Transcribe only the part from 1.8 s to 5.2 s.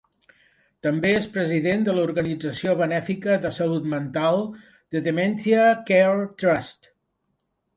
de l'organització benèfica de salut mental The